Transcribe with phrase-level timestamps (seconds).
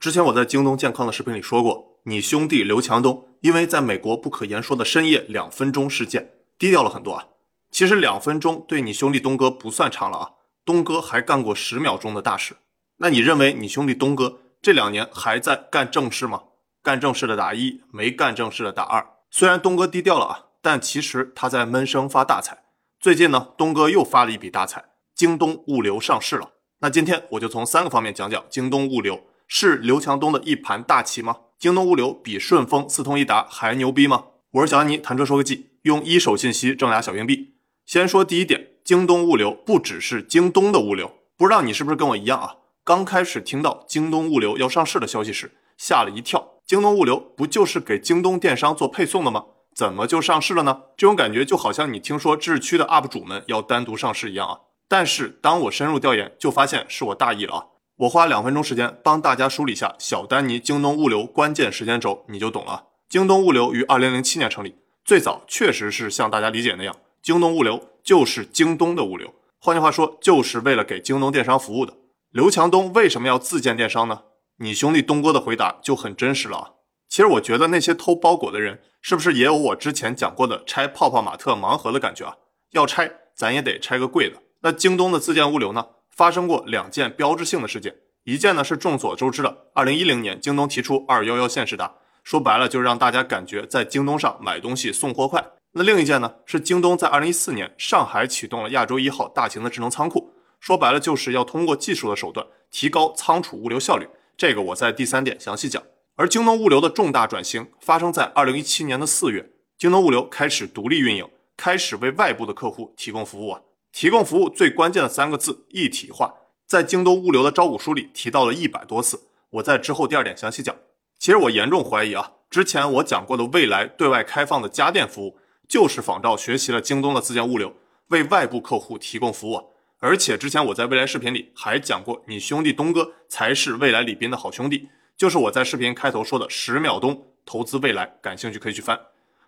[0.00, 7.26] 之前我在京东健康的视频里说过，你兄弟刘强东因为在美国不可言说的深夜两分钟事件，低调了很多啊。
[7.70, 10.30] 其实两分钟对你兄弟东哥不算长了啊，
[10.64, 12.56] 东哥还干过十秒钟的大事。
[12.96, 16.44] 那你认为你兄弟东哥这两年还在干正事吗？
[16.82, 19.06] 干正事的打一，没干正事的打二。
[19.30, 22.56] 虽然东哥低调了啊，但其实他在闷声发大财。
[22.98, 24.82] 最近呢，东哥又发了一笔大财，
[25.14, 26.52] 京东物流上市了。
[26.78, 29.26] 那今天我就从三个方面讲讲京东物流。
[29.52, 31.38] 是刘强东的一盘大棋吗？
[31.58, 34.26] 京东物流比顺丰、四通一达还牛逼吗？
[34.52, 37.54] 我是小安妮，谈车说个记，用一手信息挣俩小硬币。
[37.84, 42.58] 先说第一点，京东物流不只是京东的物流，不知道你是不是跟我一样啊？
[42.84, 46.52] 刚开始听到京东物流要上市的消息时，吓了一跳。
[46.64, 49.46] 京东物流不就是给京东电商做配送的吗？
[49.74, 50.82] 怎么就上市了呢？
[50.96, 54.60] 这种感觉就好像你听说智区的 UP 主们要单独上市一样啊。
[54.86, 57.64] 但是当我深入调研，就发现是我大意了啊。
[58.00, 62.84] 我花两分钟时间帮大家梳理一下小丹尼京东物流关键时间轴，你就懂了。
[63.10, 71.92] 京东物流于二零零七年成立，最早确实是像大家理解那样，京东物流就是京东的物流，换句话说，就是为了给京东电商服务的。
[72.30, 74.22] 刘强东为什么要自建电商呢？
[74.60, 76.70] 你兄弟东哥的回答就很真实了啊。
[77.06, 82.36] 其实我觉得那些偷包裹的人，是不是也有我之前讲过的拆泡泡玛特盲盒的感觉啊？
[82.70, 84.36] 要拆，咱也得拆个贵的。
[84.62, 85.84] 那京东的自建物流呢？
[86.10, 87.94] 发生过两件标志性的事件，
[88.24, 95.44] 一件呢是众所周知的，二零一零年京东提出二幺幺限时达，说白了就是让大家感觉在京东上买东西送货快。
[95.72, 104.06] 那另一件呢是京东在二零一四年上海启动了亚洲一号大型的智能仓库，说白了就是要通过技术的手段提高仓储物流效率。
[104.36, 105.82] 这个我在第三点详细讲。
[106.16, 113.60] 而京东物流的重大转型发生在二零一七年的四月，京东物流开始独立运营，开始为外部的客户提供服务啊。
[113.92, 116.34] 提供服务最关键的三个字一体化，
[116.66, 119.28] 在京东物流的招股书里提到了一百多次。
[119.50, 120.74] 我在之后第二点详细讲。
[121.18, 125.36] 其实我严重怀疑啊，之前我讲过的未来对外开放的家电服务，
[125.68, 127.74] 就是仿照学习了京东的自建物流，
[128.08, 129.74] 为外部客户提供服务。
[129.98, 138.98] 而且之前我在未来视频里还讲过，你兄弟东哥才是未来李斌的好兄弟，就是我在视频开头说的十秒钟投资未来，感兴趣可以去翻。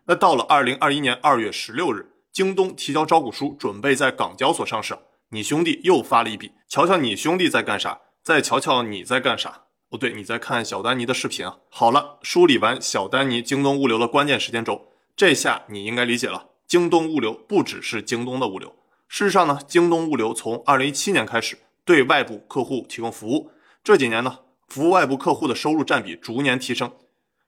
[0.05, 2.12] 那到了二零二一年二月十六日。
[2.33, 4.99] 京东提交招股书，准备在港交所上市。
[5.29, 9.65] 你兄弟又发了一笔，瞧瞧你兄弟在干啥，再瞧瞧你在干啥。
[9.91, 11.59] 哦，对，你在看小丹尼的视频啊。
[11.69, 16.49] 好了，梳理完小丹尼京东物流的关键时间轴，这下你应该理解了。
[16.67, 18.75] 京东物流不只是京东的物流，
[19.09, 23.51] 事实上呢，京东物流从二零一七年开始对外部客户提供服务，
[23.85, 24.39] 这几年呢，
[24.69, 26.91] 服务外部客户的收入占比逐年提升。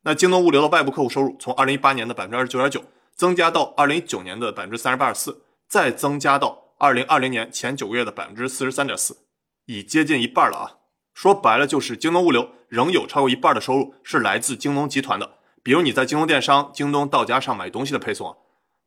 [0.03, 2.85] 那京东物流的外部客户收入从二零一八年的百分之二十九点九。
[3.15, 9.19] 增加到二零一九年的百分之三十八点四，再增加到二零二零年前九个月的百分之四十三点四，
[9.67, 10.67] 已接近一半了啊！
[11.15, 18.37] 说白了就是京东物流仍有超过一半的收入是来自京东集团的，比如你在京东电商、京东到家上买东西的配送啊。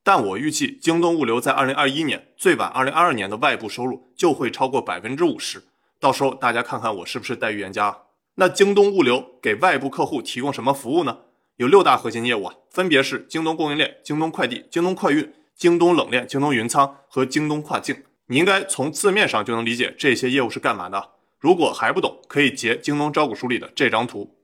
[0.04, 5.64] 但我预计京东物流在二零二一年最晚二零二二年的外部收入就会超过百分之五十，
[6.00, 8.04] 到时候大家看看我是不是带预言家？
[8.36, 11.20] 那京东物流给外部客户提供什么服务呢？
[11.58, 18.04] 有六大核心业务啊，分别是京东供应链、京东快递、京东快运、京东冷链、京东云仓和京东跨境。
[18.28, 21.14] 你应该从字面上就能理解这些业务是干嘛的。
[21.40, 24.38] 如果还不懂，可以截京东招股书里的这张图。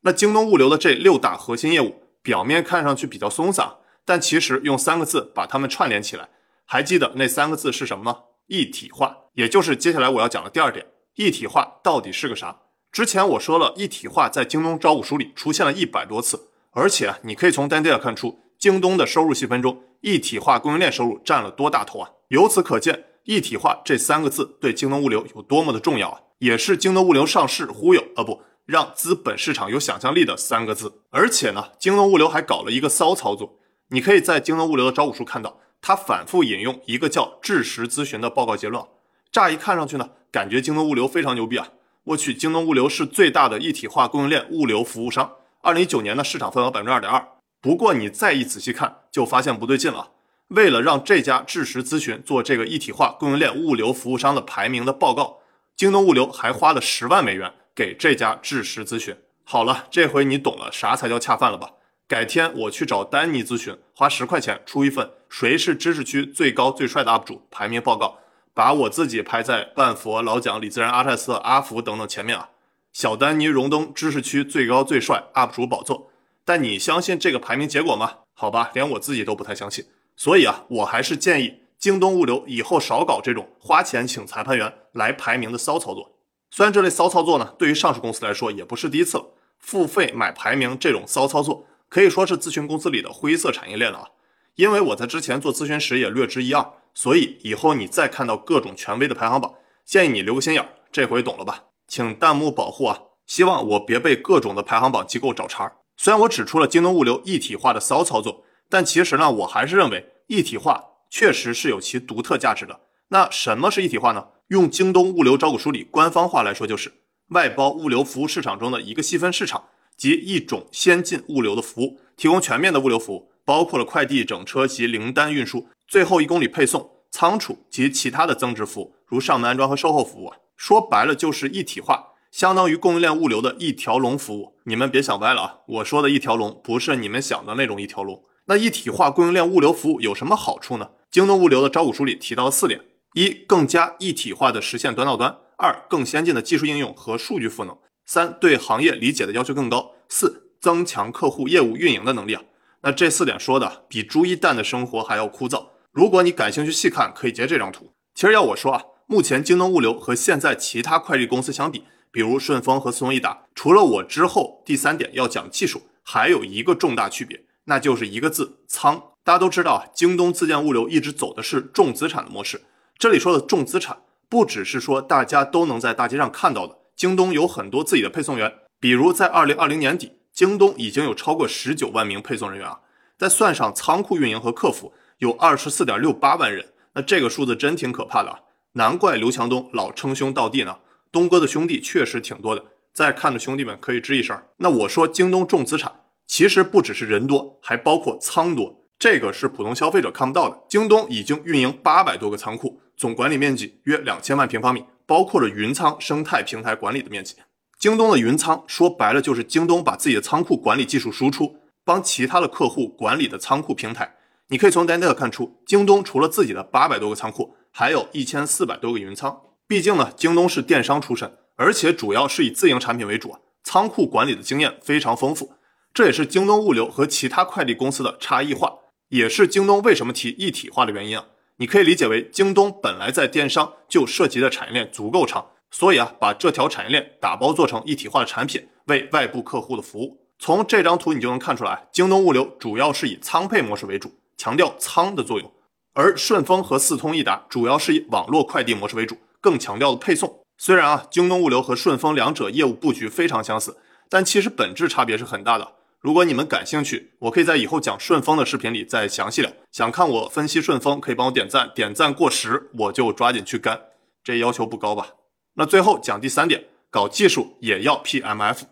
[0.00, 6.28] 那京东物流的这六大核心业务，表面看上去比较松散，但其实用三个字把它们串联起来，
[6.64, 8.18] 还记得那三个字是什么吗？
[8.48, 10.86] 一体化，也就是接下来我要讲的第二点。
[11.14, 12.61] 一体化到底是个啥？
[12.92, 22.10] 之前我说了一体化在京东招股书里出现了一百多次，而且啊你可以从单 data 看出京东的收入细分中一体化供应链收入占了多大头啊！
[22.28, 26.20] 由此可见，一体化这三个字对京东物流有多么的重要啊！
[26.40, 31.00] 也是京东物流上市忽悠啊不让资本市场有想象力的三个字。
[31.08, 33.58] 而且呢，京东物流还搞了一个骚操作，
[33.88, 38.84] 你可以在京东物流的招股书看到，他反复引用一个叫智实咨询的报告结论。
[39.30, 41.68] 乍一看上去呢，感觉京东物流非常牛逼啊！
[42.04, 45.36] 我去，京东物流是最大的一体化供应链物流服务商。
[45.60, 47.24] 二零一九年的市场份额百分之二点二。
[47.60, 50.10] 不过你再一仔细看，就发现不对劲了。
[50.48, 55.38] 为了让这家智实咨询做这个一体化供应链物流服务商的排名的报告，
[55.76, 59.16] 京东物流还花了十万美元给这家智实咨询。
[59.44, 61.70] 好了，这回你懂了啥才叫恰饭了吧？
[62.08, 68.18] 改天我去找丹尼咨询，花十块钱出一份谁是知识区最高最帅的 UP 主排名报告。
[68.54, 72.50] 把我自己排在半佛、老蒋、李自然、阿泰斯、阿福等等前面啊，
[72.92, 76.10] 小丹尼荣登知识区最高最帅 UP 主宝座。
[76.44, 78.18] 但你相信这个排名结果吗？
[78.34, 79.86] 好吧，连我自己都不太相信。
[80.16, 86.12] 所以啊，我还是建议京东物流以后少搞这种花钱请裁判员来排名的骚操作。
[86.50, 89.24] 虽然这类骚操作呢，对于上市公司来说也不是第一次了，
[89.58, 94.08] 付费买排名这种骚操作可以说是咨询公司里的灰色产业链了啊。
[94.56, 99.54] 因为我在之前做咨询时也略知一二，所以以后你再看到各种权威的排行榜，
[99.84, 101.64] 建议你留个心眼，这回懂了吧？
[101.88, 103.00] 请弹幕保护啊！
[103.26, 105.72] 希望我别被各种的排行榜机构找茬。
[105.96, 112.80] 虽然我指出了京东物流一体化的骚操作，但其实呢，我还是认为一体化确实是有其独特价值的。
[113.08, 114.28] 那什么是一体化呢？
[114.48, 116.92] 用京东物流招股书里官方话来说，就是
[117.28, 119.64] 外包物流服务市场中的一个细分市场，
[119.96, 123.30] 及一种先进物流的服务，提供全面的物流服务。
[123.44, 130.38] 包括了快递整车及零单运输、最后一公里配送、仓储及其他的增值服务，如上门安装和售后服务啊。
[130.56, 134.54] 说白了就是一体化，相当于供应链物流的一条龙服务。
[134.64, 138.24] 你们别想歪了啊，我说的一条龙不是你们想的那种一条龙。
[138.46, 140.92] 那一体化供应链物流服务有什么好处呢？
[141.10, 142.80] 京东物流的招股书里提到了四点：
[143.12, 147.74] 一、更加一体化的实现端到端；二、更先进的技术应用和数据赋能；
[148.06, 152.42] 三、对行业理解的要求更高；四、增强客户业务运营的能力啊。
[152.80, 155.66] 那这四点说的比猪一蛋的生活还要枯燥。
[155.92, 157.92] 如果你感兴趣细看，可以截这张图。
[158.14, 169.10] 其实要我说啊，目前京东物流和现在其他快递公司相比，比如顺丰和速通易达，除了我之后第三点要讲技术，还有一个重大区别，那就是一个字仓。
[169.22, 172.62] 大家都知道啊，京东自建物流一直走的是重资产的模式。
[172.96, 173.98] 这里说的重资产，
[174.30, 178.50] 不只是说大家都能在大街上看到的，京东有很多自己的配送员，
[178.80, 180.12] 比如在二零二零年底。
[180.32, 182.80] 京东已经有超过十九万名配送人员啊，
[183.18, 186.66] 再算上仓库运营和客服，有二十四点六八万人。
[186.94, 188.40] 那这个数字真挺可怕的啊！
[188.72, 190.78] 难怪刘强东老称兄道弟呢。
[191.12, 194.36] 东哥的兄弟确实挺多的，在看的兄弟们可以吱一声。
[194.56, 195.92] 那我说京东重资产，
[196.26, 200.60] 其实不只是人多，还包括仓多，这个是普通消费者看不到的。
[200.68, 207.36] 京东已经运营八百多个仓库，总管理面积约两千万平方米，包括了云仓生态平台管理的面积。
[207.78, 214.16] 京东的云仓说白了就是京东把自己的仓库管理技术输出，帮其他的客户管理的仓库平台。
[214.52, 219.40] 你可以从 data 看出，京东除了自己的八百多个仓库，还有一千四百多个云仓。
[219.66, 223.34] 毕竟呢，京东是电商出身，而且主要是以自营产品为主，
[223.64, 225.54] 仓库管理的经验非常丰富。
[225.94, 228.70] 这也是京东物流和其他快递公司的差异化，
[229.08, 231.24] 也是京东为什么提一体化的原因啊。
[231.56, 235.46] 你可以理解为，京东本来在电商就涉及的产业链足够长。
[235.70, 240.18] 所以啊，把这条产业链打包做成一体化的产品，为外部客户的服务。
[240.38, 245.48] 从这张图你就能看出来，京东物流主要是以仓配模式为主，强调仓的作用；
[245.94, 250.42] 而顺丰和四通一达主要是以网络快递模式为主，更强调了配送。
[250.58, 253.76] 虽然啊，京东物流和顺丰两者业务布局非常相似，
[254.08, 255.74] 但其实本质差别是很大的。
[256.00, 259.52] 如果你们感兴趣，我可以在以后讲顺丰的视频里再详细聊。
[259.70, 263.80] 想看我分析顺丰，可以帮我点赞，点赞过十我就抓紧去干。
[264.24, 265.06] 这要求不高吧？
[265.54, 268.62] 那最后讲第三点，搞技术也要 PMF。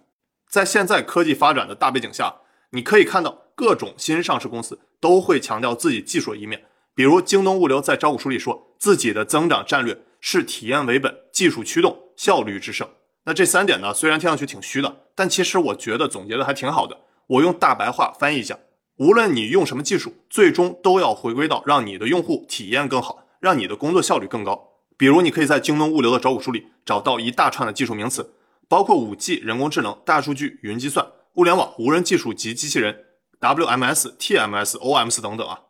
[0.49, 2.39] 在现在科技发展的大背景下，
[2.71, 6.65] 你可以看到各种新上市公司都会强调自己技术的一面。
[6.95, 12.87] 比如京东物流在招股书里说自己的增长战略是体验为本、技术驱动、效率制胜。
[13.25, 16.99] 那这三点呢，虽然听上去挺虚的，但其实我觉得总结的还挺好的。
[17.27, 18.59] 我用大白话翻译一下：
[18.97, 24.69] 无论你用什么技术，最终都要回归到让你的用户体验更好，让你的工作效率更高。
[24.97, 28.35] 比如，你可以在京东物流的招股书里找到一大串的技术名词，
[28.69, 33.05] 包括五 G、人工智能、大数据、云计算、物联网、无人技术及机器人、
[33.41, 35.61] WMS、TMS、OMS 等等啊。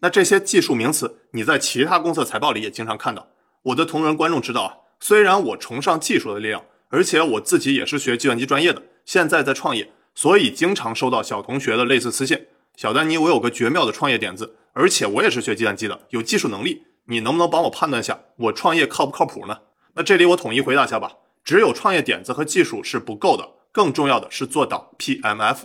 [0.00, 3.28] 那这些技术名词，你在其他公司财报里也经常看到。
[3.62, 12.46] 我的同仁观众知道啊，虽然我崇尚技术的力量，而且我自己也是学计算机专业的，现在在创业，所以经常收到小同学的类似私信。
[12.76, 16.84] 小丹尼，我有个绝妙的创业点子，而且我也是学计算机的，有技术能力。
[17.06, 19.58] 你能不能帮我判断下，我创业靠不靠谱呢？
[19.94, 21.12] 那这里我统一回答一下吧。
[21.42, 25.58] 只有创业点子和技术是不够的，更重要的是做到 PMF。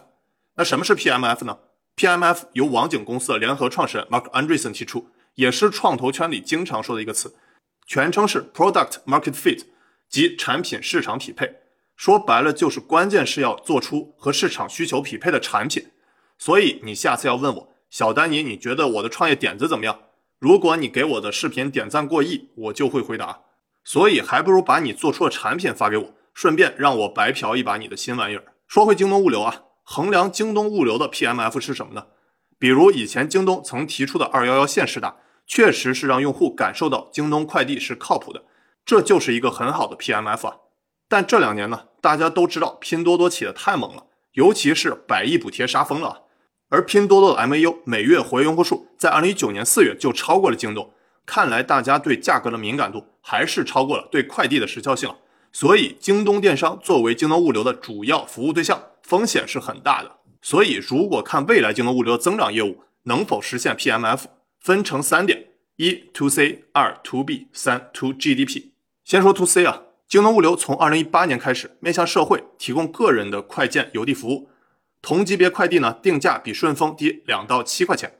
[0.60, 1.58] 那什么是 PMF 呢
[1.96, 7.34] ？PMF 由网景公司的联合创始人 Mark Andreessen 提出，也是创投圈里经常说的一个词，
[7.88, 9.62] 全称是 Product Market Fit，
[10.10, 11.50] 即产品市场匹配。
[11.96, 15.92] 说白了就是关键是要做出和市场需求匹配的产品。
[16.38, 19.98] 所以你下次要问我，小丹尼，你觉得我的创业点子怎么样？
[20.40, 23.44] 如果你给我的视频点赞过亿，我就会回答。
[23.86, 28.44] 所以还不如把你做出的产品发给我，顺便让我白嫖一把你的新玩意儿。
[28.68, 32.06] 说回京东物流啊，衡量京东物流的 PMF 是什么呢？
[32.60, 35.16] 比如以前京东曾提出的二幺幺限时达，
[35.48, 38.44] 确实是让用户感受到京东快递是靠谱的，
[38.86, 40.58] 这就是一个很好的 PMF 啊。
[41.08, 46.26] 但这两年呢，大家都知道拼多多起的太猛了，尤其是百亿补贴杀疯了。
[46.70, 50.94] 而拼多多的 MAU 每月活跃用户数在二零一九年四月就超过了京东，
[51.26, 55.12] 看来大家对价格的敏感度还是超过了对快递的时效性。
[55.52, 60.18] 所以京东电商作为京东物流的主要服务对象，风险是很大的。
[60.40, 64.26] 所以，如果看未来京东物流增长业务能否实现 PMF，
[64.60, 65.48] 分成三点：
[65.78, 68.70] 一 To C，二 To B，三 To GDP。
[69.04, 74.50] 先说 To C 啊，京东物流从二零一八年开始面向社会提供个人的快件邮递服务，
[75.02, 78.20] 同级别快递呢定价比顺丰低两到七块钱。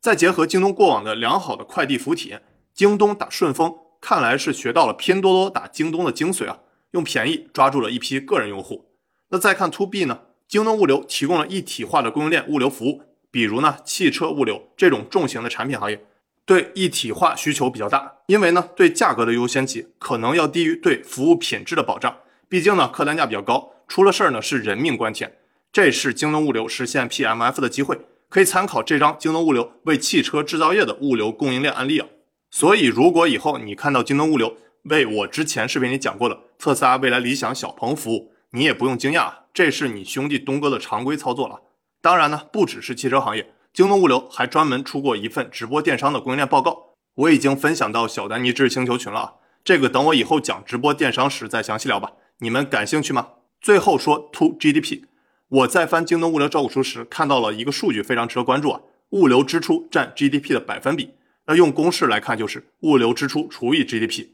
[0.00, 2.42] 再结合京东过往的良好的快递服务体验，
[2.72, 6.60] 京东打顺丰看来是学到了拼多多打京东的精髓啊，
[6.92, 8.86] 用便宜抓住了一批个人用户。
[9.28, 10.22] 那再看 To B 呢？
[10.50, 16.04] 京东物流提供了一体化的供应链物流服务，比如呢汽车物流这种重型的产品行业，
[16.44, 22.16] 对一体化需求比较大，因为呢对价格的优先级可能要低于对服务品质的保障，
[22.48, 25.36] 毕竟呢客单价比较高，出了事儿呢是人命关天。
[25.72, 32.08] 这是京东物流实现 PMF 的机会，可以参考这张京东物流为汽车制造业的物流供应链案例啊。
[32.50, 39.32] 所以如果以后你看到京东物流为我之前视频里讲过的特斯拉、未来、理想、小鹏服务，你也不用惊讶。
[39.52, 41.60] 这是你兄弟东哥的常规操作了。
[42.00, 49.32] 当然呢，不只是汽车行业，京东物流还专门出过一份直播电商的供应链报告，我已经分享到小丹尼知识星球群了啊。
[49.62, 52.12] 这个等我以后讲直播电商时再详细聊吧。
[52.38, 53.28] 你们感兴趣吗？
[53.60, 55.02] 最后说 To GDP，
[55.48, 58.80] 我在翻京东物流招股书时看到了一个数据，非常值得关注啊。
[59.10, 61.10] 物流支出占 GDP 的百分比，
[61.46, 64.28] 那用公式来看就是物流支出除以 GDP。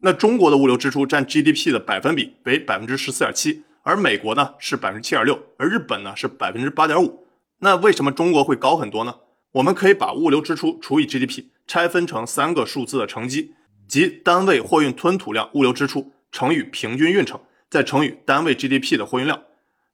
[0.00, 3.62] 那中国的物流支出占 GDP 的百分比为百分之十四点七。
[3.86, 7.24] 而美国呢是百分之七点六，而日本呢是百分之八点五。
[7.60, 9.14] 那为什么中国会高很多呢？
[9.52, 13.54] 我们可以把物流支出除以 GDP 拆分成三个数字的乘积，
[13.86, 17.40] 即单位货运吞吐量物流支出乘以平均运程，
[17.70, 19.40] 再乘以单位 GDP 的货运量。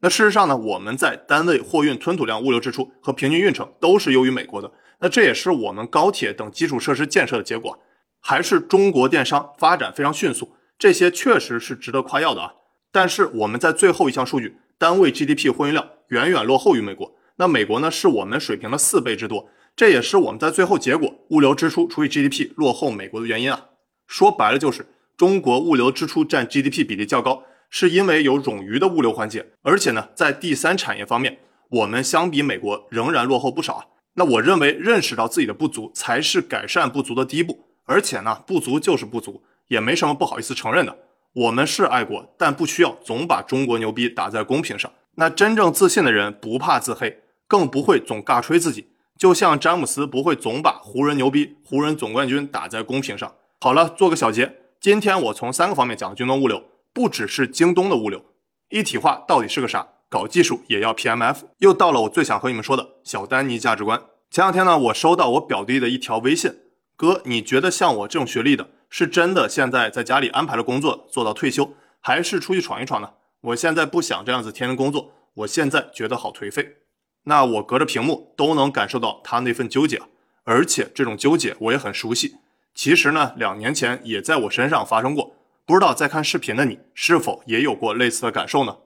[0.00, 4.72] 那事实上呢，我们在单位货运吞吐量物流支出和平均运程都是优于美国的。
[5.00, 7.78] 那这也是我们高铁等基础设施建设的结果，
[8.20, 12.54] 还是中国电商发展非常迅速，这些确实是值得夸耀的啊。
[12.92, 17.12] 但是我们在最后一项数据，单位 GDP 货运量远远落后于美国。
[17.36, 19.48] 那美国呢，是我们水平的四倍之多。
[19.74, 23.68] 这也是我们在最后结果物流支出除以 GDP 落后美国的原因啊。
[24.06, 31.38] 说白了就是中国物流支出占 GDP 比例较高，是因为有冗余的物流环节，而且呢，在第三产业方面，
[31.70, 33.86] 我们相比美国仍然落后不少啊。
[34.14, 40.94] 那我认为认识到自己的不足才是改善不足的第一步，而且呢，不足就是不足，也没什么不好意思承认的。
[41.34, 44.92] 我们是爱国，但不需要总把中国牛逼打在公屏上。
[45.14, 48.90] 那真正自信的人不怕自黑，更不会总尬吹自己。
[49.18, 53.32] 就像詹姆斯不会总把湖人牛逼、湖人总冠军打在公屏上。
[53.60, 54.58] 好了，做个小结。
[54.78, 56.62] 今天我从三个方面讲京东物流，
[56.92, 58.22] 不只是京东的物流，
[58.68, 59.88] 一体化到底是个啥？
[60.10, 61.36] 搞技术也要 PMF。
[61.58, 64.02] 又到了我最想和你们说的小丹尼价值观。
[64.30, 66.52] 前两天呢，我收到我表弟的一条微信，
[66.96, 68.68] 哥，你觉得像我这种学历的？
[68.88, 73.12] 是真的，现在在家里安排了工作做到退休，还是出去闯一闯呢？
[73.40, 76.76] 我现在不想这样子天天工作，我现在觉得好颓废。
[77.24, 80.02] 那我隔着屏幕都能感受到他那份纠结，
[80.44, 82.36] 而且这种纠结我也很熟悉。
[82.74, 88.76] 其实呢，两年前也在我身上发生过，不知道在看视频的你是否也有过类似的感受呢？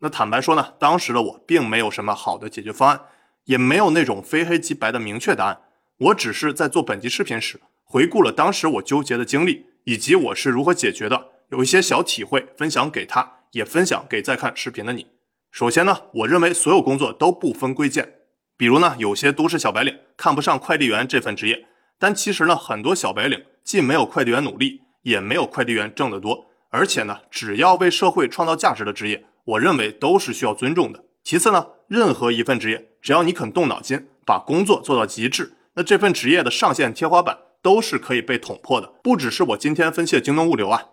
[0.00, 3.00] 那坦白说呢，当时的我并没有什么好的解决方案，
[3.44, 5.60] 也没有那种非黑即白的明确答案，
[5.98, 7.58] 我只是在做本集视频时。
[7.82, 15.06] 回顾了当时我纠结的经历，以及我是如何解决的，有一些小体会分享给他，也分享给在看视频的你。
[15.50, 18.12] 首先呢，我认为所有工作都不分贵贱，
[18.58, 21.66] 比如呢，有些都市小白领看不上快递员这份职业，
[21.98, 31.04] 但其实呢，很多小白领既没有快递员努力，也没有快递员挣得多，而且呢，只要为社会创造价值的职业，我认为都是需要尊重的。
[31.24, 37.38] 其次呢，任何一份职业，只要你肯动脑筋，把工作做到极致，那这份职业的上限天花板。
[37.62, 40.84] 都是可以被捅破的，不只是我今天分析的京东物流啊，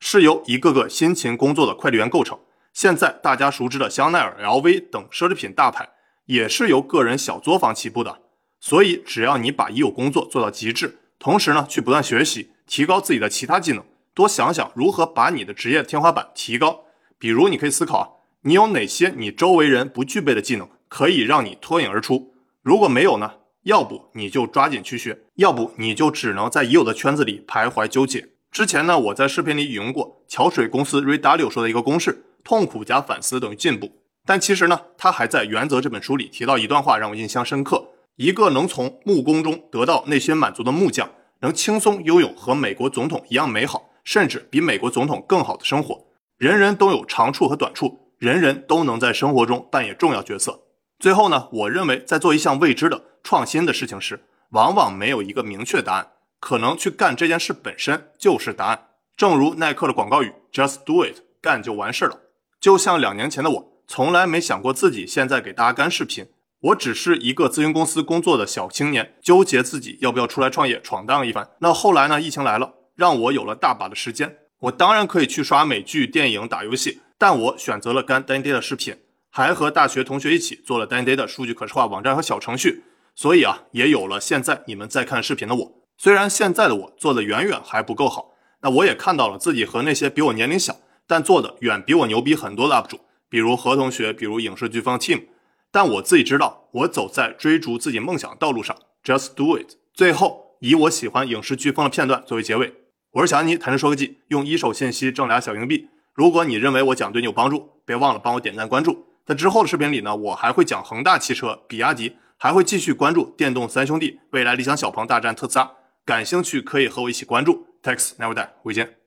[0.00, 2.38] 是由一个个辛勤工作的快递员构成。
[2.72, 5.90] 现在大家熟知的香奈儿、LV 等奢侈品大牌，
[6.24, 8.20] 也是由个人小作坊起步的。
[8.60, 13.84] 所以，只要你把已有工作做到极致，同时呢，去不断学习，提高自己的其他技能，
[14.14, 16.86] 多想想如何把你的职业天花板提高。
[17.18, 18.08] 比如，你可以思考啊，
[18.44, 22.32] 你有哪些你周围人不具备的技能，可以让你脱颖而出？
[22.62, 23.34] 如果没有呢？
[23.64, 28.30] 要不你就抓紧去学，要不你就只能在已有的圈子里徘徊纠结。
[28.50, 33.90] 之前呢，我在视频里引用过桥水公司 Ray Dalio 说的一个公式：痛苦加反思等于进步。
[34.26, 41.08] 但其实呢，他还在《原则》这本书里提到一段话，让我印象深刻：一个能从木工中得到内心满足的木匠，
[41.40, 46.04] 能轻松拥有和美国总统一样美好，甚至比美国总统更好的生活。
[46.36, 50.60] 人人都有长处和短处，人人都能在生活中扮演重要角色。
[51.02, 58.90] 最后呢，我认为在做一项未知的创新的事情时，往往没有一个明确答案，可能去干这件事本身就是答案。
[59.16, 62.20] 正如耐克的广告语 “Just do it”，干就完事了。
[62.60, 66.28] 就像两年前的我，从来没想过自己现在给大家干视频。
[66.60, 71.50] 我只是一个咨询公司工作的小青年，纠结自己要不要出来创业闯荡一番。
[71.58, 72.20] 那后来呢？
[72.20, 74.36] 疫情来了，让我有了大把的时间。
[74.60, 78.94] 我当然可以去刷美剧、电影、打游戏，但我选择了干 Dandy 的视频，
[79.34, 82.84] 还和大学同学一起做了 Dandy Day 的数据可视化网站和小程序。
[83.14, 85.72] 所以啊，也有了现在你们在看视频的我。
[85.96, 95.22] 虽然现在的我做的远远还不够好，那我也看到了自己和那些比我年龄小但做的远比我牛逼很多的 UP 主，比如何同学，比如影视飓风 Team。
[95.70, 99.76] 但我自己知道，我走在追逐自己梦想道路上，just do it。
[99.94, 102.74] 最后，以我喜欢影视飓风的片段作为结尾。
[103.12, 105.88] 我是小安妮，谈着说科技，用一手信息挣俩小硬币。
[106.12, 109.06] 如果你认为我讲对你有帮助，别忘了帮我点赞关注。
[109.24, 115.70] 在之后的视频里呢，我还会讲恒大汽车、比亚迪，还会继续关注电动三兄弟、未来理想小鹏大战特斯拉。
[116.04, 117.66] 感兴趣可以和我一起关注。
[117.82, 119.01] Tax Never Die，回见。